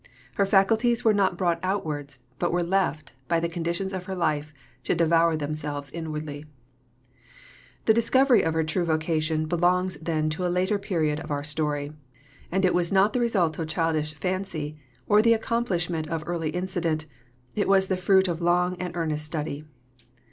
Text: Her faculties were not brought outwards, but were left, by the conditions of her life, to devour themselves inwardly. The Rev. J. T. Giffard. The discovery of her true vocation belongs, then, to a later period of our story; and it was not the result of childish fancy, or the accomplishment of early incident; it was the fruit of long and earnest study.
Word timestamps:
Her 0.33 0.47
faculties 0.47 1.03
were 1.05 1.13
not 1.13 1.37
brought 1.37 1.59
outwards, 1.61 2.17
but 2.39 2.51
were 2.51 2.63
left, 2.63 3.13
by 3.27 3.39
the 3.39 3.47
conditions 3.47 3.93
of 3.93 4.05
her 4.05 4.15
life, 4.15 4.51
to 4.83 4.95
devour 4.95 5.37
themselves 5.37 5.91
inwardly. 5.91 6.39
The 6.41 6.41
Rev. 6.41 6.45
J. 6.47 6.49
T. 6.49 7.11
Giffard. 7.19 7.85
The 7.85 7.93
discovery 7.93 8.41
of 8.41 8.53
her 8.55 8.63
true 8.63 8.83
vocation 8.83 9.45
belongs, 9.45 9.97
then, 9.97 10.31
to 10.31 10.43
a 10.43 10.49
later 10.49 10.79
period 10.79 11.19
of 11.19 11.29
our 11.29 11.43
story; 11.43 11.91
and 12.51 12.65
it 12.65 12.73
was 12.73 12.91
not 12.91 13.13
the 13.13 13.19
result 13.19 13.59
of 13.59 13.67
childish 13.67 14.15
fancy, 14.15 14.75
or 15.05 15.21
the 15.21 15.33
accomplishment 15.33 16.07
of 16.07 16.23
early 16.25 16.49
incident; 16.49 17.05
it 17.55 17.67
was 17.67 17.85
the 17.87 17.95
fruit 17.95 18.27
of 18.27 18.41
long 18.41 18.77
and 18.77 18.97
earnest 18.97 19.25
study. 19.25 19.65